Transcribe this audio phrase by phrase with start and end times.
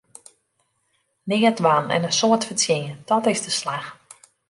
[1.29, 3.89] Neat dwaan en in soad fertsjinje, dàt is de slach!